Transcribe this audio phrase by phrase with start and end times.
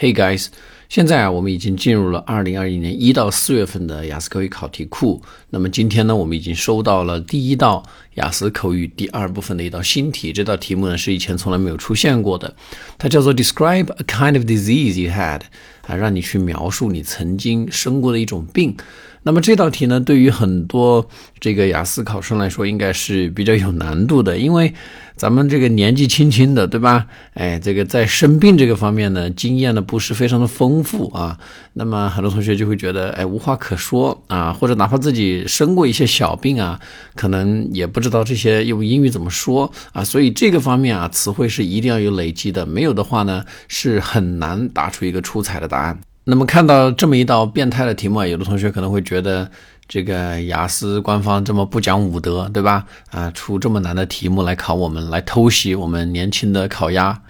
[0.00, 0.46] Hey guys，
[0.88, 5.20] 现在啊，我们已经进入了二零二一年一到四月份的雅思口语考题库。
[5.50, 7.82] 那么今天呢，我们已经收到了第一道
[8.14, 10.32] 雅思口语第二部分的一道新题。
[10.32, 12.56] 这道题目呢是以前从来没有出现过的，
[12.96, 15.42] 它叫做 Describe a kind of disease you had，
[15.86, 18.76] 啊，让你去描述你曾经生过的一种病。
[19.22, 21.06] 那么这道题呢，对于很多
[21.38, 24.72] 这个雅思考生来说，应该是比较有难度的，因为
[25.14, 27.06] 咱们这个年纪轻轻的，对吧？
[27.34, 31.38] 哎，这个在生病这个方面呢，经验呢不是非常的丰富啊。
[31.74, 36.80] 那么很多同学就会觉得，哎，无话可说啊，或者哪怕自己生过一些小病啊，
[37.14, 40.02] 可能也不知道这些用英语怎么说啊。
[40.02, 45.98] 所以这个方面啊，词汇是一定要有累积的，没有的话呢，是很难答出一个出彩的答案。
[46.24, 49.50] 那么看到这么一道变态的题目啊，有的同学可能会觉得
[49.88, 52.84] 这个雅思官方这么不讲武德，对吧？
[53.10, 57.22] 啊，出这么难的题目来考我们，来偷袭我们年轻的烤鸭。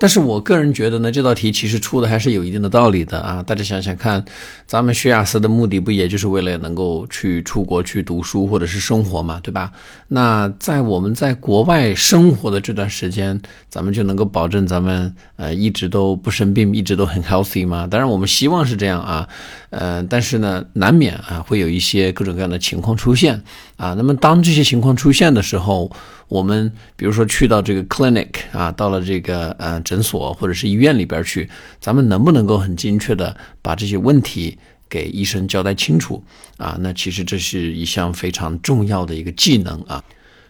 [0.00, 3.42] 但是我个人觉得呢，这道题其实出的还是有一定的道理的啊！
[3.42, 4.24] 大家想想看，
[4.66, 9.70] 咱们学雅思的目的不也就是为了能够去出国去读书或者是生活嘛，对吧？
[10.08, 17.86] 那在我们在国外生活的这段时间，咱们就能够保证咱们呃一直都不生病，一直都很 healthy 吗？
[17.86, 19.28] 当然我们希望是这样啊，
[19.68, 23.42] 呃，但是呢，难免啊会有一些各种各样的情况出现
[23.76, 23.92] 啊。
[23.98, 25.92] 那么当这些情况出现的时候，
[26.30, 31.50] 我们比如说去到这个 clinic 啊，到了这个呃诊所或者是医院里边去，
[31.80, 34.56] 咱们能不能够很精确的把这些问题
[34.88, 36.22] 给医生交代清楚
[36.56, 36.76] 啊？
[36.80, 40.04] 那其实这是一项非常重要的一个技能啊。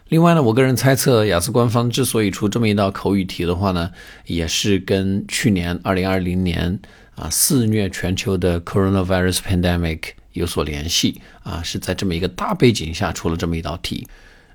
[0.09, 3.89] 另外呢，我个人猜测，雅思官方之所以出这么一道口语题的话呢，
[4.27, 6.79] 也是跟去年二零二零年
[7.15, 10.01] 啊肆虐全球的 coronavirus pandemic
[10.33, 14.05] 有所联系啊，是在这么一个大背景下出了这么一道题。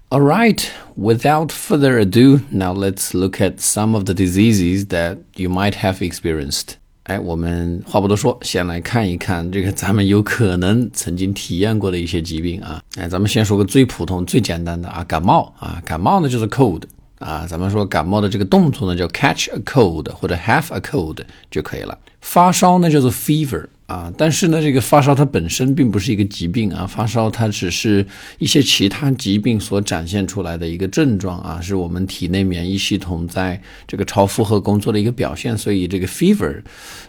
[0.08, 5.48] All right, without further ado, now let's look at some of the diseases that you
[5.48, 6.76] might have experienced.
[7.02, 12.80] 哎，我们话不多说，先来看一看这个咱们有可能曾经体验过的一些疾病啊。
[12.94, 16.82] 哎，咱们先说个最普通、最简单的啊，感冒啊，感冒呢就是 cold
[17.18, 21.18] 啊，咱们说感冒的这个动作呢叫 catch a cold 或者 have a cold
[21.50, 21.98] 就可以了。
[22.20, 23.66] 发烧呢叫做 fever。
[23.86, 28.04] 啊，但是呢，这个发烧它本身并不是一个疾病啊，发烧它只是
[28.38, 36.60] 一些其他疾病所展现出来的一个症状啊，是我们体内免疫系统在这个超负荷工作的一个表现，所以这个 fever，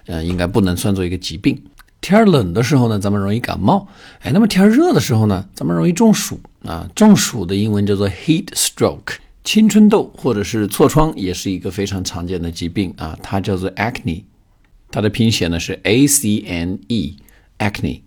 [0.05, 1.59] 呃，应该不能算作一个疾病。
[1.99, 3.88] 天冷的时候呢，咱们容易感冒，
[4.21, 14.21] 哎，那么天热的时候呢，咱们容易中暑啊，中暑的英文叫做 heat stroke，青春痘或者是痤疮也是一个非常常见的疾病啊，它叫做 acne。
[14.91, 18.01] 它的拼写呢是 A C N E，acne。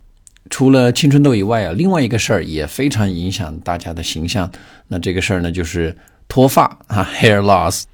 [0.49, 4.51] 除了青春痘以外啊，另外一个事儿也非常影响大家的形象。
[4.89, 5.97] 那这个事儿呢，就是
[6.27, 7.85] 脱发啊，hair loss。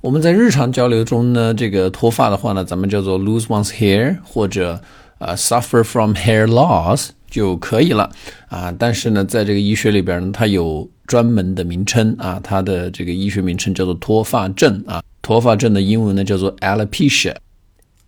[0.00, 4.80] 我们在日常交流中呢，这个脱发的话呢，咱们叫做 lose one's hair 或者
[5.18, 8.10] 呃 suffer from hair loss 就可以了
[8.48, 8.72] 啊。
[8.78, 15.02] 但是呢，在这个医学里边呢，它有专门的名称啊，它的这个医学名称叫做脱发症啊。
[15.22, 17.34] 脱发症的英文呢叫做 alopecia。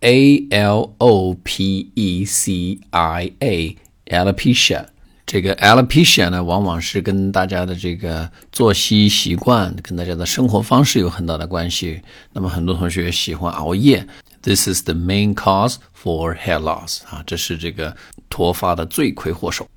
[0.01, 4.85] A L O P E C I A，alopecia。
[5.27, 12.01] 这个 alopecia 呢，往往是跟大家的这个作息习惯、跟大家的生活方式有很大的关系。
[12.33, 14.05] 那么很多同学喜欢熬夜
[14.41, 17.95] ，This is the main cause for hair loss 啊，这是这个
[18.27, 19.67] 脱发的罪魁祸首。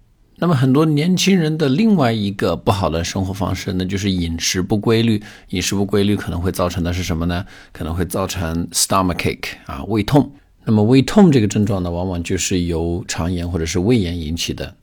[0.44, 5.22] 那么很多年轻人的另外一个不好的生活方式，那就是饮食不规律。
[5.48, 7.46] 饮食不规律可能会造成的是什么呢？
[7.72, 10.30] 可能会造成 stomachache 啊，胃痛。
[10.66, 14.76] 那么胃痛这个症状呢，往往就是由肠炎或者是胃炎引起的。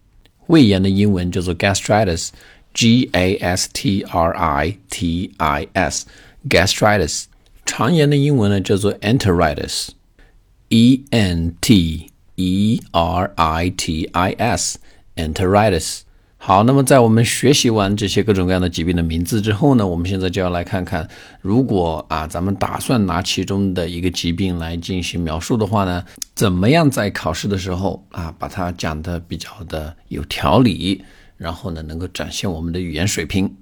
[0.48, 7.26] 胃炎的英文叫做 gastritis，G A S T R I T I S，gastritis。
[7.68, 12.08] 肠炎的英文呢叫做 enteritis，E N T
[12.38, 14.80] E R I T I S。
[15.16, 16.02] Enteritis。
[16.44, 21.08] 好，那么在我们学习完这些各种各样的疾病的名字之后呢，我们现在就要来看看，
[21.40, 26.04] 如果啊咱们打算拿其中的一个疾病来进行描述的话呢，
[26.34, 31.04] 怎么样在考试的时候啊把它讲的比较的有条理，
[31.38, 33.56] 然后呢能够展现我们的语言水平。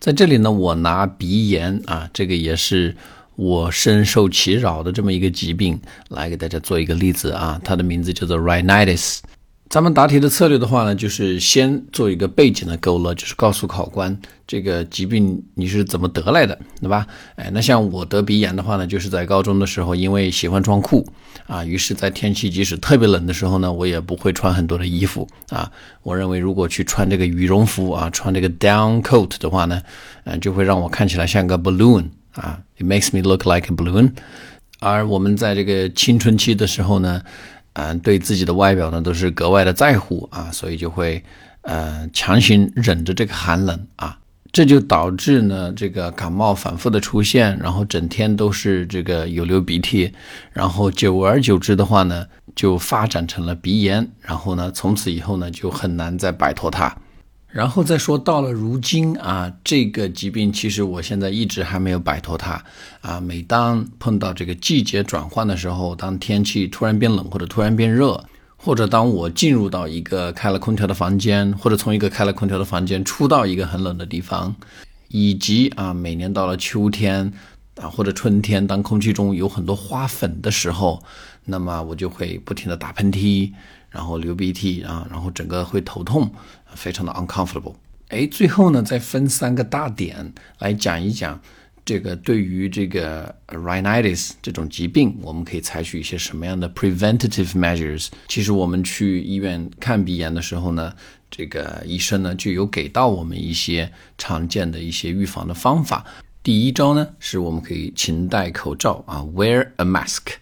[0.00, 2.96] 在这里呢，我拿鼻炎啊，这个也是
[3.36, 9.20] 我深受其扰的这么一个疾病来给大家做一个例子啊，它的名字叫做 rhinitis。
[9.68, 14.16] 咱们答题的策略的话呢，就是先做一个背景的勾勒，就是告诉考官
[14.46, 17.04] 这个疾病你是怎么得来的，对吧？
[17.34, 21.04] 哎，那像我得鼻炎的话呢，就是在高中的时候，因为喜欢装酷
[21.48, 25.70] 啊，于是，在天气即使特别冷的时候呢，我也不会穿很多的衣服啊。
[26.02, 29.82] 我认为如果去穿这个羽绒服啊，穿这个 down coat 的话呢，
[30.24, 32.04] 嗯，就会让我看起来像个 balloon
[32.34, 34.12] 啊，it makes me look like a balloon。
[34.78, 37.22] 而我们在这个青春期的时候呢，
[37.78, 41.22] 嗯，对自己的外表呢都是格外的在乎啊，所以就会
[41.60, 44.18] 呃强行忍着这个寒冷啊，
[44.50, 50.10] 这就导致呢这个感冒反复的出现，然后整天都是这个有流鼻涕，
[50.54, 56.96] 然后久而久之的话呢，就发展成了鼻炎，然后呢从此以后呢就很难再摆脱它。
[57.56, 62.62] 然后再说到了如今啊，这个疾病其实我现在一直还没有摆脱它
[63.00, 63.18] 啊。
[63.18, 68.22] 每当碰到这个季节转换的时候，当天气突然变冷或者突然变热，
[68.58, 74.54] 或者当我进入到一个开了空调的房间，或者从一个开了空调的房间出到一个很冷的地方，
[75.08, 77.32] 以及啊，每年到了秋天
[77.76, 81.02] 啊或者春天，当空气中有很多花粉的时候，
[81.46, 83.50] 那么我就会不停的打喷嚏。
[83.96, 86.30] 然后流鼻涕啊，然后整个会头痛，
[86.74, 87.74] 非常的 uncomfortable。
[88.08, 91.40] 哎，最后呢，再分三个大点来讲一讲，
[91.82, 98.08] 这个对于这个 rhinitis 这种疾病，我们可以采取一些什么样的 preventative measures。
[98.28, 100.92] 其实我们去医院看鼻炎的时候呢，
[101.30, 106.04] 这个医生呢就有给到我们一些常见的一些预防的方法。
[106.42, 110.34] 第一招呢，是我们可以勤戴口罩啊，wear a mask。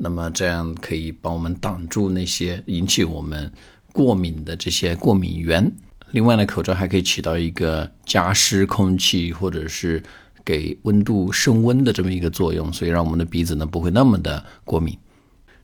[0.00, 3.52] 那么这样可以帮我们挡住那些引起我们
[3.92, 5.70] 过敏的这些过敏源。
[6.12, 10.02] 另外呢，口罩还可以起到一个加湿空气或者是
[10.44, 14.96] 给温度升温的这么一个作用，所以让我们的鼻子呢不会那么的过敏。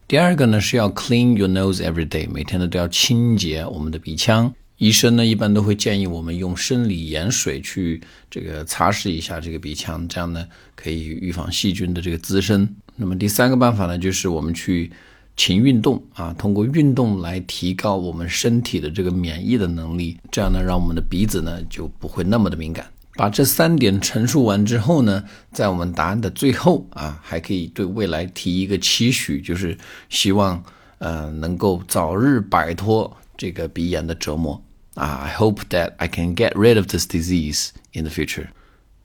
[0.06, 4.52] 第二个呢是要 clean your nose every day，每天呢都要清洁我们的鼻腔。
[4.76, 10.44] 医生呢一般都会建议我们用生理盐水去这个擦拭一下这个鼻腔，这样呢
[10.74, 12.68] 可以预防细菌的这个滋生。
[12.96, 14.90] 那么第三个办法呢，就是我们去
[15.36, 22.86] 勤运动啊，通过运动来提高我们身体的这个免疫的能力，这样呢，让我们的鼻子呢就不会那么的敏感。
[23.16, 29.76] 把这三点陈述完之后呢，在我们答案的最后啊，还可以对未来提一个期许，就是
[30.08, 30.62] 希望
[30.98, 34.60] 呃能够早日摆脱这个鼻炎的折磨
[34.94, 35.22] 啊。
[35.24, 38.46] I hope that I can get rid of this disease in the future.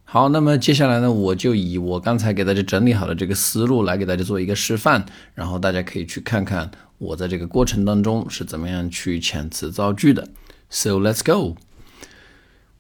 [0.09, 5.05] 好，那么接下来呢，我就以我刚才给大家整理好的这个思路来给大家做一个示范，
[5.35, 10.29] 然后大家可以去看看我在这个过程当中是怎么样去遣词造句的。
[10.71, 11.57] So let's go.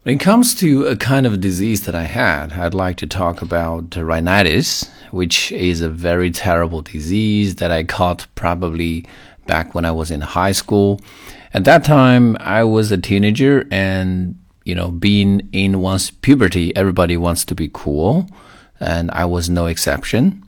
[0.05, 3.43] When it comes to a kind of disease that I had, I'd like to talk
[3.43, 9.06] about rhinitis, which is a very terrible disease that I caught probably
[9.46, 11.00] back when I was in high school.
[11.52, 17.17] At that time, I was a teenager and you know, being in one's puberty, everybody
[17.17, 18.27] wants to be cool,
[18.79, 20.44] and I was no exception.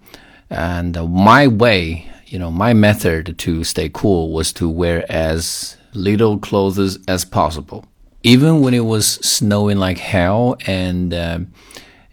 [0.49, 5.77] And uh, my way, you know, my method to stay cool was to wear as
[5.93, 7.85] little clothes as possible.
[8.23, 11.39] Even when it was snowing like hell and uh,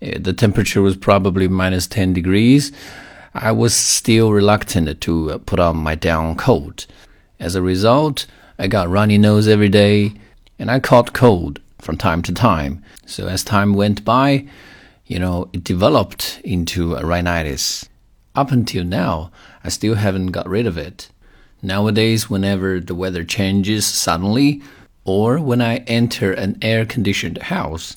[0.00, 2.72] the temperature was probably minus 10 degrees,
[3.34, 6.86] I was still reluctant to uh, put on my down coat.
[7.38, 8.26] As a result,
[8.58, 10.14] I got runny nose every day
[10.58, 12.82] and I caught cold from time to time.
[13.06, 14.46] So as time went by,
[15.06, 17.88] you know, it developed into a rhinitis.
[18.34, 19.30] Up until now,
[19.64, 21.08] I still haven't got rid of it.
[21.62, 24.62] Nowadays, whenever the weather changes suddenly,
[25.04, 27.96] or when I enter an air conditioned house,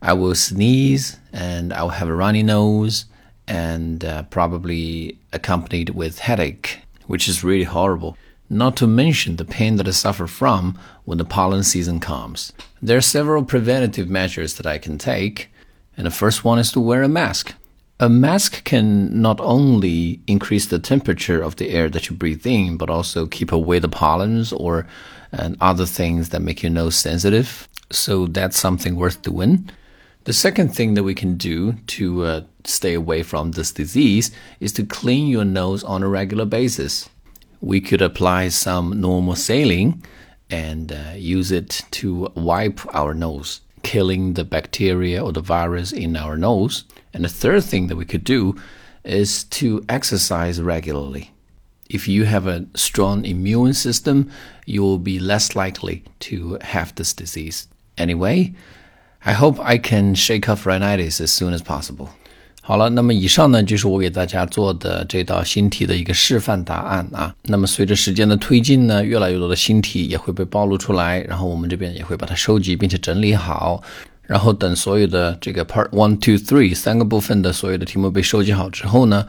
[0.00, 3.06] I will sneeze and I'll have a runny nose
[3.48, 8.16] and uh, probably accompanied with headache, which is really horrible
[8.48, 12.52] not to mention the pain that I suffer from when the pollen season comes.
[12.80, 15.50] There are several preventative measures that I can take,
[15.96, 17.54] and the first one is to wear a mask.
[17.98, 22.76] A mask can not only increase the temperature of the air that you breathe in,
[22.76, 24.86] but also keep away the pollens or
[25.32, 27.68] and other things that make your nose sensitive.
[27.90, 29.70] So that's something worth doing.
[30.24, 34.72] The second thing that we can do to uh, stay away from this disease is
[34.72, 37.08] to clean your nose on a regular basis
[37.60, 40.02] we could apply some normal saline
[40.50, 46.16] and uh, use it to wipe our nose, killing the bacteria or the virus in
[46.16, 46.84] our nose.
[47.12, 48.56] And the third thing that we could do
[49.04, 51.32] is to exercise regularly.
[51.88, 54.30] If you have a strong immune system,
[54.64, 57.68] you will be less likely to have this disease.
[57.96, 58.54] Anyway,
[59.24, 62.10] I hope I can shake off rhinitis as soon as possible.
[62.68, 67.32] 好了，那么以上呢就是我给大家做的这道新题的一个示范答案啊。
[67.44, 73.80] 那么随着时间的推进呢，越来越多的新题也会被暴露出来，然后我们这边也会把它收集并且整理好。
[74.22, 79.24] 然后等所有的这个 Part One、Two、Three 三个部分的所有的题目被收集好之后呢。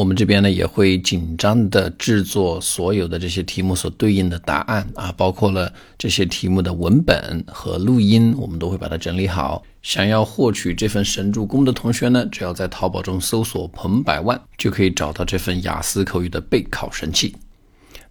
[0.00, 9.62] 我们这边呢也会紧张的制作所有的这些题目所对应的答案啊，包括了这些题目的文本和录音，我们都会把它整理好。
[9.82, 17.36] 想要获取这份神助攻的同学呢，只要在淘宝中搜索“彭百万”，就可以找到这份雅思口语的备考神器。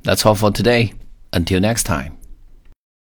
[0.04, 0.92] That's all for today.
[1.32, 2.19] Until next time.